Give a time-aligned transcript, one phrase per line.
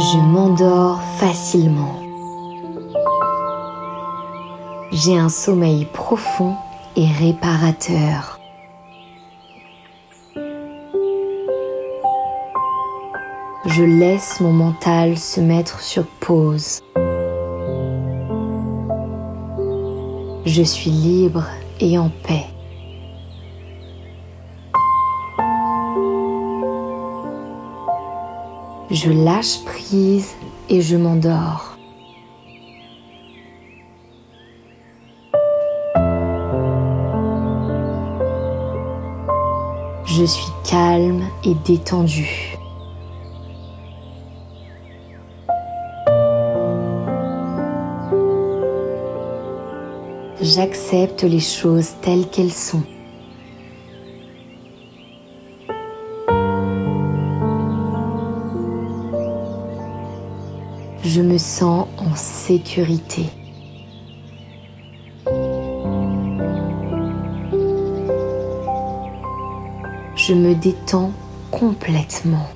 [0.00, 1.94] Je m'endors facilement.
[4.92, 6.54] J'ai un sommeil profond
[6.96, 8.40] et réparateur.
[13.66, 16.80] Je laisse mon mental se mettre sur pause.
[20.46, 21.44] Je suis libre
[21.78, 22.46] et en paix.
[28.92, 30.34] Je lâche prise
[30.68, 31.76] et je m'endors.
[40.04, 42.56] Je suis calme et détendu.
[50.42, 52.82] J'accepte les choses telles qu'elles sont.
[61.30, 63.26] Me sens en sécurité.
[70.16, 71.12] Je me détends
[71.52, 72.48] complètement.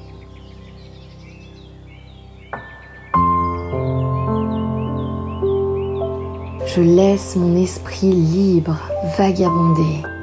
[6.66, 8.76] Je laisse mon esprit libre
[9.16, 10.13] vagabonder.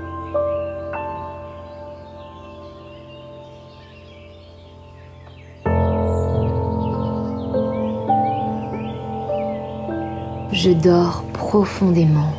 [10.63, 12.33] Je dors profondément.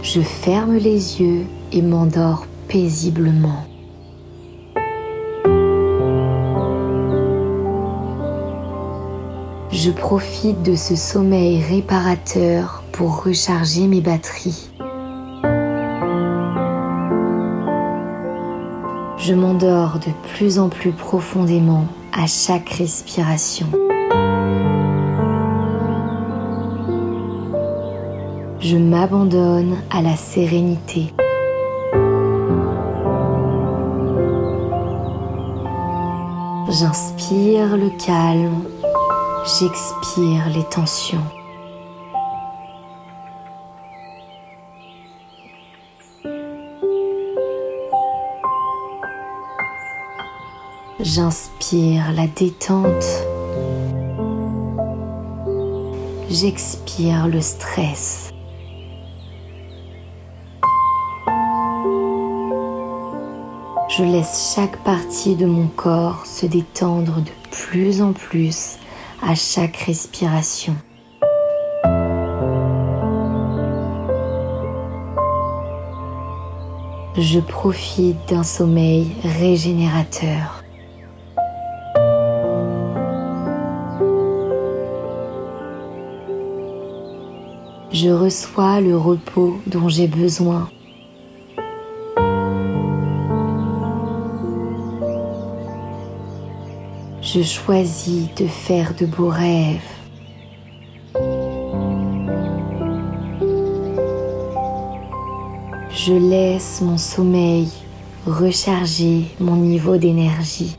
[0.00, 3.64] Je ferme les yeux et m'endors paisiblement.
[9.72, 14.67] Je profite de ce sommeil réparateur pour recharger mes batteries.
[19.18, 23.66] Je m'endors de plus en plus profondément à chaque respiration.
[28.60, 31.12] Je m'abandonne à la sérénité.
[36.70, 38.62] J'inspire le calme,
[39.58, 41.37] j'expire les tensions.
[51.00, 53.06] J'inspire la détente.
[56.28, 58.30] J'expire le stress.
[63.88, 68.78] Je laisse chaque partie de mon corps se détendre de plus en plus
[69.22, 70.74] à chaque respiration.
[77.16, 80.64] Je profite d'un sommeil régénérateur.
[88.00, 90.70] Je reçois le repos dont j'ai besoin.
[97.20, 99.80] Je choisis de faire de beaux rêves.
[105.90, 107.66] Je laisse mon sommeil
[108.26, 110.78] recharger mon niveau d'énergie.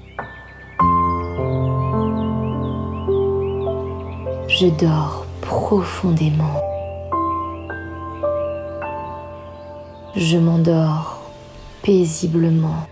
[4.47, 6.68] Je dors profondément.
[10.21, 11.21] Je m'endors
[11.81, 12.85] paisiblement.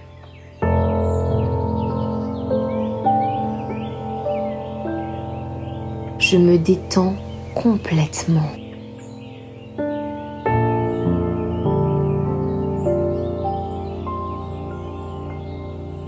[6.20, 7.16] Je me détends
[7.54, 8.50] complètement.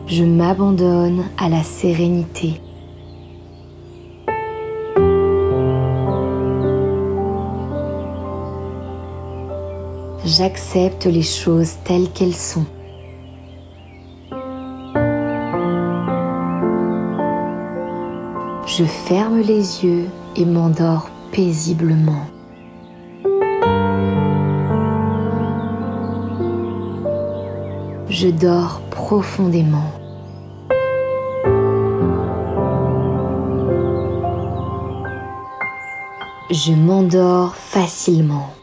[0.07, 2.61] Je m'abandonne à la sérénité.
[10.37, 12.67] J'accepte les choses telles qu'elles sont.
[18.67, 20.05] Je ferme les yeux
[20.35, 22.27] et m'endors paisiblement.
[28.07, 29.91] Je dors profondément.
[36.51, 38.53] Je m'endors facilement.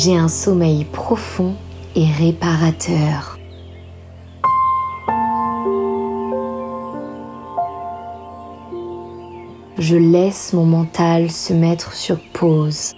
[0.00, 1.56] j'ai un sommeil profond
[1.96, 3.36] et réparateur.
[9.76, 12.94] Je laisse mon mental se mettre sur pause.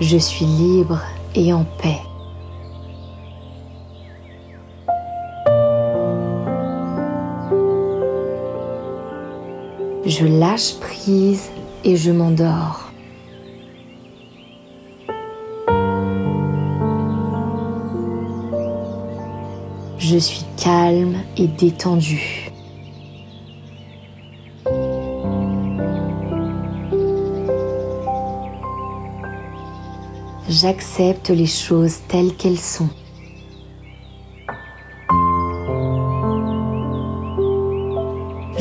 [0.00, 1.02] Je suis libre
[1.34, 2.07] et en paix.
[10.08, 11.50] Je lâche prise
[11.84, 12.90] et je m'endors.
[19.98, 22.50] Je suis calme et détendu.
[30.48, 32.88] J'accepte les choses telles qu'elles sont.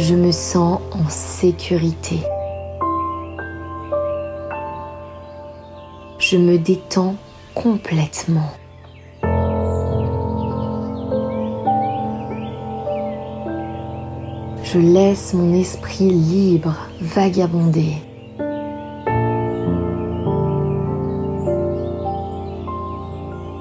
[0.09, 2.21] Je me sens en sécurité.
[6.17, 7.15] Je me détends
[7.53, 8.49] complètement.
[14.63, 17.95] Je laisse mon esprit libre vagabonder.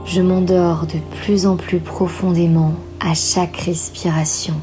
[0.04, 4.54] Je m'endors de plus en plus profondément à chaque respiration.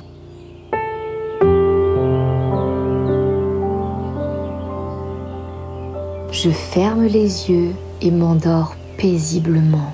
[6.44, 9.94] Je ferme les yeux et m'endors paisiblement.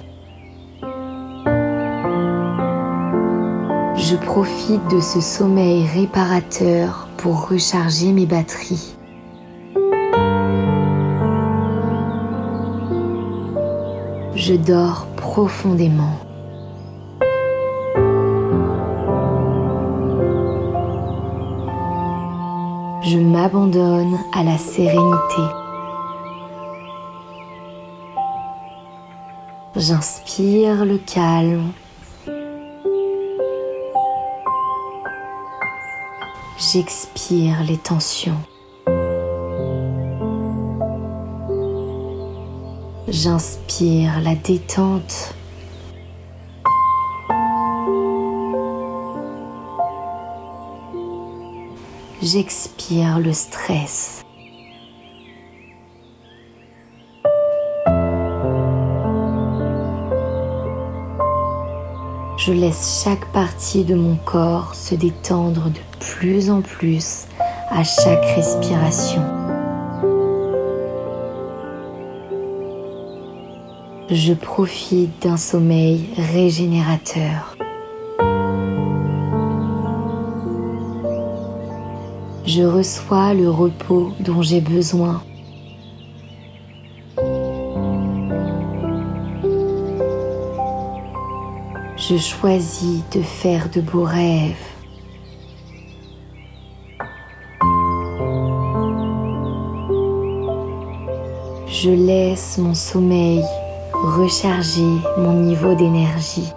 [3.96, 8.96] Je profite de ce sommeil réparateur pour recharger mes batteries.
[14.34, 16.18] Je dors profondément.
[23.04, 25.59] Je m'abandonne à la sérénité.
[29.76, 31.72] J'inspire le calme.
[36.58, 38.42] J'expire les tensions.
[43.08, 45.36] J'inspire la détente.
[52.24, 54.19] J'expire le stress.
[62.50, 67.28] Je laisse chaque partie de mon corps se détendre de plus en plus
[67.70, 69.22] à chaque respiration.
[74.10, 77.56] Je profite d'un sommeil régénérateur.
[82.48, 85.22] Je reçois le repos dont j'ai besoin
[92.10, 94.56] je choisis de faire de beaux rêves.
[101.68, 103.44] Je laisse mon sommeil
[103.94, 106.50] recharger mon niveau d'énergie.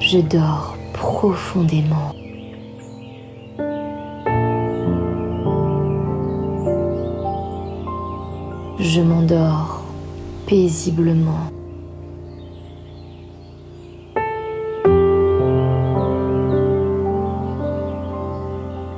[0.00, 2.15] Je dors profondément.
[8.96, 9.82] Je m'endors
[10.46, 11.50] paisiblement.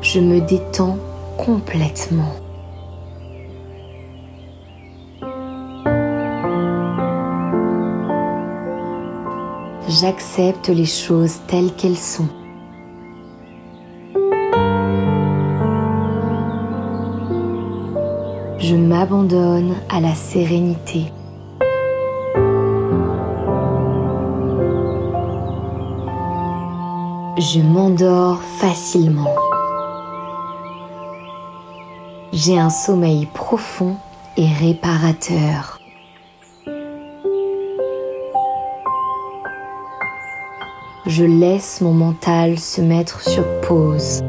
[0.03, 0.99] Je me détends
[1.37, 2.33] complètement.
[9.89, 12.29] J'accepte les choses telles qu'elles sont.
[18.69, 21.11] Je m'abandonne à la sérénité.
[27.39, 29.35] Je m'endors facilement.
[32.35, 33.97] J'ai un sommeil profond
[34.37, 35.81] et réparateur.
[41.07, 44.23] Je laisse mon mental se mettre sur pause.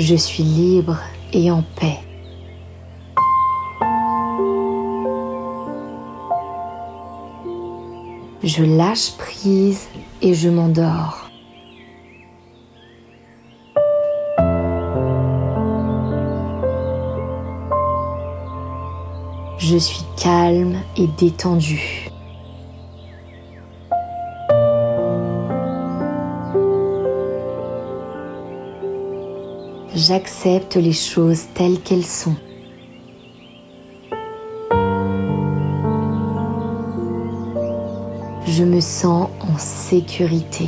[0.00, 0.98] Je suis libre
[1.34, 1.98] et en paix.
[8.42, 9.88] Je lâche prise
[10.22, 11.28] et je m'endors.
[19.58, 21.99] Je suis calme et détendu.
[30.10, 32.34] J'accepte les choses telles qu'elles sont.
[38.44, 40.66] Je me sens en sécurité.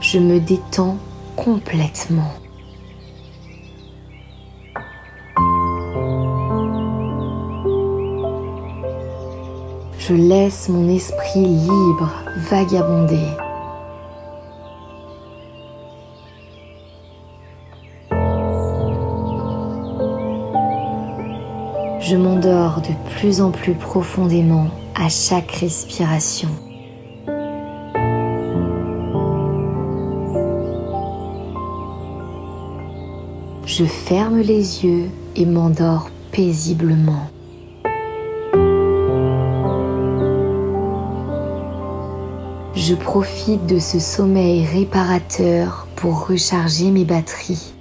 [0.00, 0.98] Je me détends
[1.34, 2.43] complètement.
[10.06, 12.12] Je laisse mon esprit libre
[12.50, 13.26] vagabonder.
[22.00, 26.50] Je m'endors de plus en plus profondément à chaque respiration.
[33.64, 37.30] Je ferme les yeux et m'endors paisiblement.
[42.86, 47.72] Je profite de ce sommeil réparateur pour recharger mes batteries.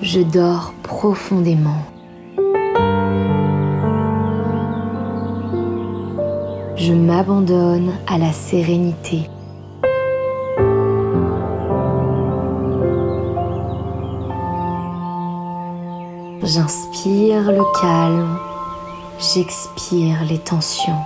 [0.00, 1.84] Je dors profondément.
[6.76, 9.28] Je m'abandonne à la sérénité.
[16.52, 18.36] J'inspire le calme,
[19.20, 20.98] j'expire les tensions.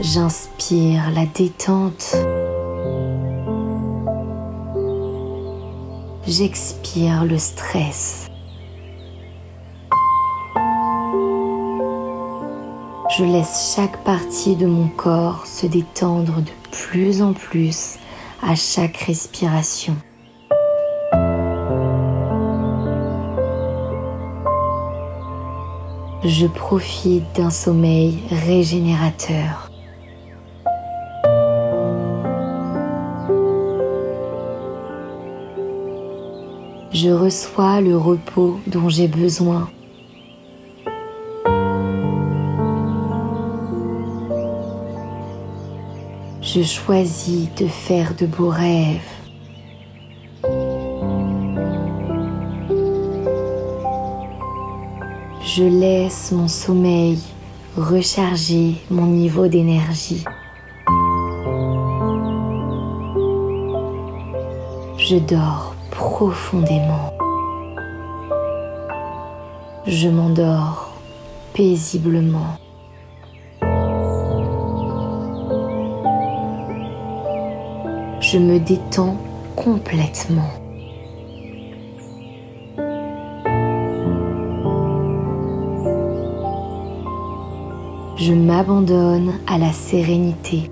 [0.00, 2.16] J'inspire la détente.
[6.26, 8.26] J'expire le stress.
[13.16, 17.98] Je laisse chaque partie de mon corps se détendre de plus en plus
[18.42, 19.96] à chaque respiration.
[26.24, 29.70] Je profite d'un sommeil régénérateur.
[36.92, 39.68] Je reçois le repos dont j'ai besoin
[46.54, 49.00] je choisis de faire de beaux rêves.
[55.42, 57.18] Je laisse mon sommeil
[57.76, 60.24] recharger mon niveau d'énergie.
[64.96, 67.12] Je dors profondément.
[69.88, 70.92] Je m'endors
[71.52, 72.63] paisiblement.
[78.34, 79.16] Je me détends
[79.54, 80.50] complètement.
[88.16, 90.68] Je m'abandonne à la sérénité.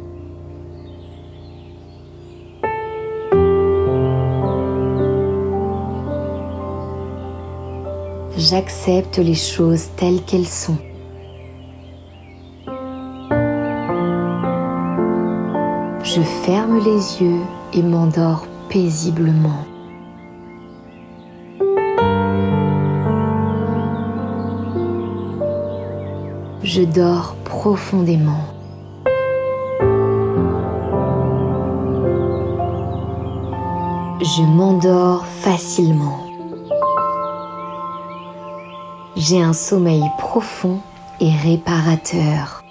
[8.37, 10.79] J'accepte les choses telles qu'elles sont.
[16.15, 17.41] Je ferme les yeux
[17.73, 19.65] et m'endors paisiblement.
[26.63, 28.45] Je dors profondément.
[34.21, 36.19] Je m'endors facilement.
[39.17, 40.79] J'ai un sommeil profond
[41.21, 42.62] et réparateur.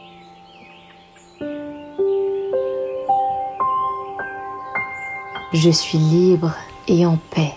[5.53, 6.53] Je suis libre
[6.88, 7.53] et en paix.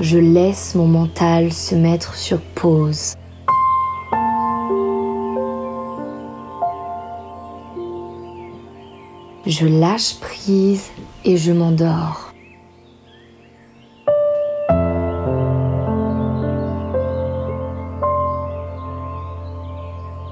[0.00, 3.14] Je laisse mon mental se mettre sur pause.
[9.44, 10.88] Je lâche prise
[11.26, 12.32] et je m'endors.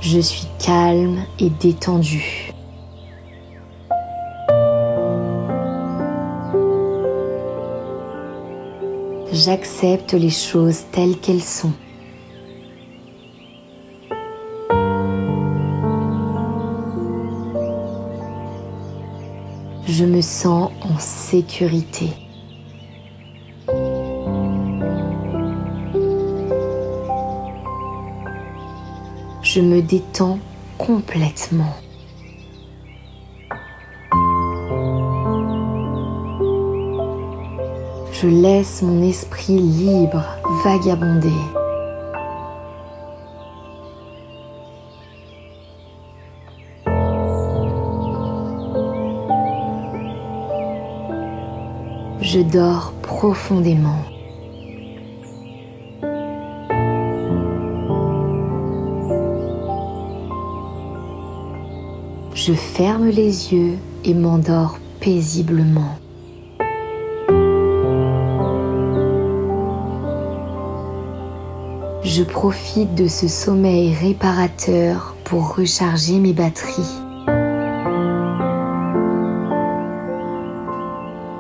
[0.01, 2.38] Je suis calme et détendu.
[9.49, 11.73] J'accepte les choses telles qu'elles sont.
[19.87, 22.11] Je me sens en sécurité.
[29.43, 30.39] Je me détends
[30.77, 31.88] complètement.
[38.21, 40.25] Je laisse mon esprit libre
[40.65, 41.29] vagabonder.
[52.21, 54.03] Je dors profondément.
[62.35, 65.97] Je ferme les yeux et m'endors paisiblement.
[72.19, 76.99] Je profite de ce sommeil réparateur pour recharger mes batteries.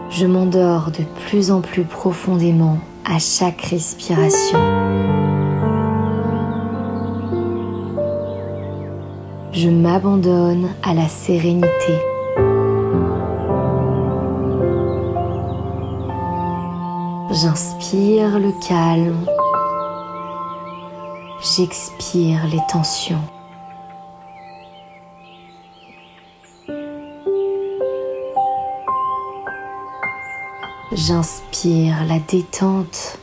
[0.09, 4.61] Je m'endors de plus en plus profondément à chaque respiration.
[9.51, 11.67] Je m'abandonne à la sérénité.
[17.33, 19.27] J'inspire le calme.
[21.59, 23.19] J'expire les tensions.
[30.93, 33.19] J'inspire la détente.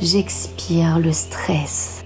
[0.00, 2.04] J'expire le stress.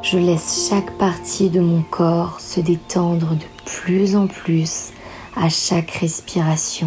[0.00, 4.94] Je laisse chaque partie de mon corps se détendre de plus en plus
[5.36, 6.86] à chaque respiration.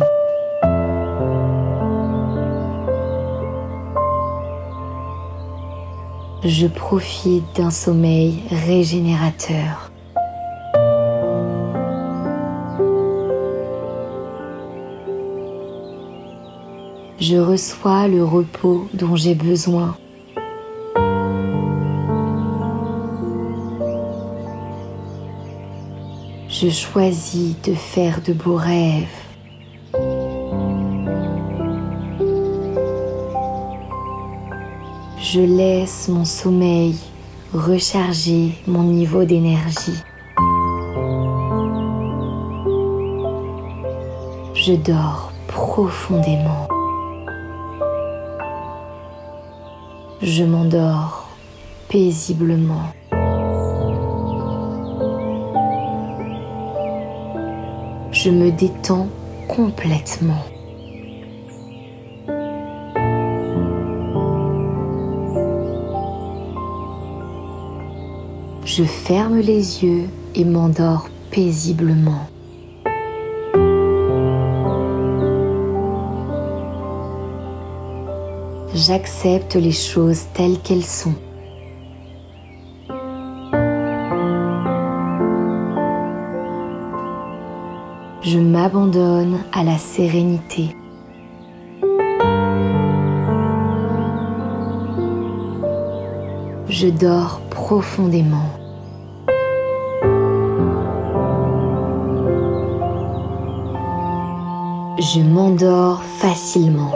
[6.44, 9.92] Je profite d'un sommeil régénérateur.
[17.20, 19.96] Je reçois le repos dont j'ai besoin
[26.64, 29.04] je choisis de faire de beaux rêves.
[35.20, 36.96] Je laisse mon sommeil
[37.54, 40.02] recharger mon niveau d'énergie.
[44.54, 46.70] Je dors profondément.
[50.22, 51.28] Je m'endors
[51.90, 52.94] paisiblement.
[58.24, 59.10] Je me détends
[59.50, 60.46] complètement.
[68.64, 72.30] Je ferme les yeux et m'endors paisiblement.
[78.74, 81.16] J'accepte les choses telles qu'elles sont.
[88.64, 90.74] M'abandonne à la sérénité.
[96.70, 98.50] Je dors profondément.
[104.98, 106.94] Je m'endors facilement.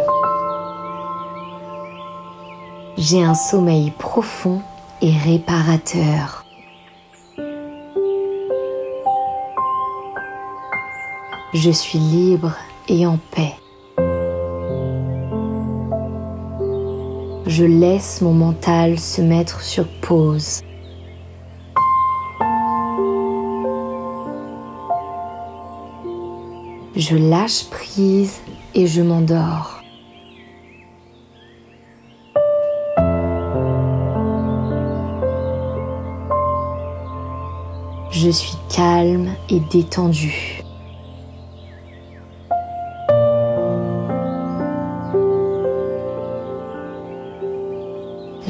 [2.97, 4.62] J'ai un sommeil profond
[5.01, 6.46] et réparateur.
[11.53, 12.53] Je suis libre
[12.89, 13.53] et en paix.
[17.45, 20.62] Je laisse mon mental se mettre sur pause.
[26.97, 28.41] Je lâche prise
[28.75, 29.81] et je m'endors.
[38.12, 40.57] Je suis calme et détendu.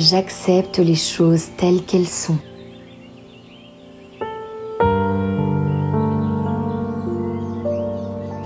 [0.09, 2.37] J'accepte les choses telles qu'elles sont.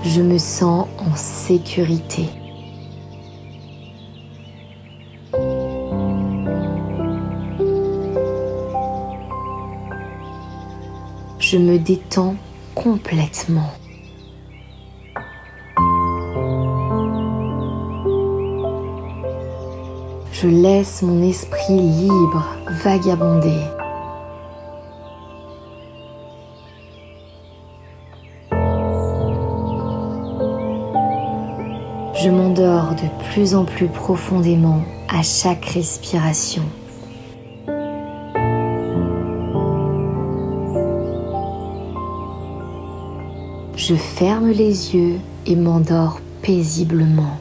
[0.02, 2.24] Je me sens en sécurité.
[11.38, 12.34] Je me détends
[12.74, 13.70] complètement.
[20.42, 22.44] Je laisse mon esprit libre
[22.82, 23.60] vagabonder.
[32.20, 36.62] Je m'endors de plus en plus profondément à chaque respiration.
[43.76, 47.38] Je ferme les yeux et m'endors paisiblement.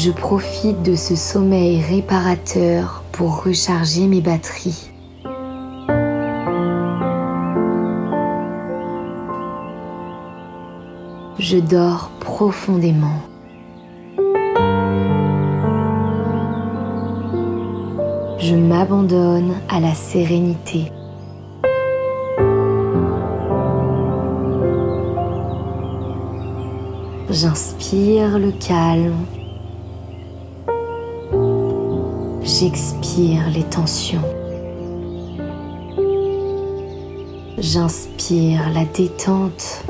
[0.00, 4.92] Je profite de ce sommeil réparateur pour recharger mes batteries.
[11.40, 13.20] Je dors profondément.
[18.38, 20.92] Je m'abandonne à la sérénité.
[27.30, 29.16] J'inspire le calme.
[32.60, 34.24] J'expire les tensions.
[37.56, 39.84] J'inspire la détente.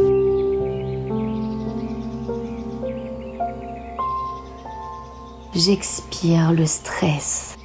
[5.54, 7.56] J'expire le stress.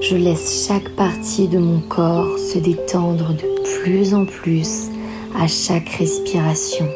[0.00, 4.88] Je laisse chaque partie de mon corps se détendre de plus en plus
[5.38, 6.88] à chaque respiration.